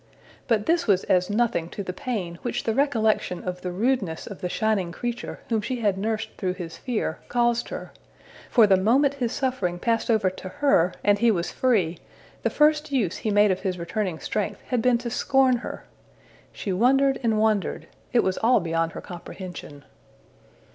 [0.47, 4.41] But this was as nothing to the pain which the recollection of the rudeness of
[4.41, 7.91] the shining creature whom she had nursed through his fear caused her;
[8.49, 11.99] for the moment his suffering passed over to her, and he was free,
[12.41, 15.85] the first use he made of his returning strength had been to scorn her!
[16.51, 19.83] She wondered and wondered; it was all beyond her comprehension.